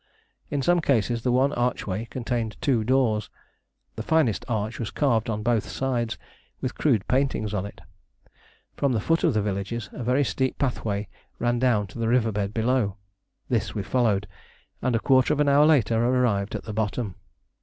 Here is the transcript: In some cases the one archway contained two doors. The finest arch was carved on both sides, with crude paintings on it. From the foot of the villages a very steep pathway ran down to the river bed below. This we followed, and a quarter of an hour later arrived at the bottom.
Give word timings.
In 0.49 0.63
some 0.63 0.81
cases 0.81 1.21
the 1.21 1.31
one 1.31 1.53
archway 1.53 2.05
contained 2.05 2.57
two 2.59 2.83
doors. 2.83 3.29
The 3.95 4.01
finest 4.01 4.43
arch 4.47 4.79
was 4.79 4.89
carved 4.89 5.29
on 5.29 5.43
both 5.43 5.69
sides, 5.69 6.17
with 6.59 6.73
crude 6.73 7.07
paintings 7.07 7.53
on 7.53 7.67
it. 7.67 7.81
From 8.75 8.93
the 8.93 8.99
foot 8.99 9.23
of 9.23 9.35
the 9.35 9.43
villages 9.43 9.91
a 9.93 10.01
very 10.03 10.23
steep 10.23 10.57
pathway 10.57 11.07
ran 11.37 11.59
down 11.59 11.85
to 11.85 11.99
the 11.99 12.07
river 12.07 12.31
bed 12.31 12.51
below. 12.51 12.97
This 13.47 13.75
we 13.75 13.83
followed, 13.83 14.25
and 14.81 14.95
a 14.95 14.99
quarter 14.99 15.33
of 15.35 15.39
an 15.39 15.47
hour 15.47 15.67
later 15.67 16.03
arrived 16.03 16.55
at 16.55 16.63
the 16.63 16.73
bottom. 16.73 17.13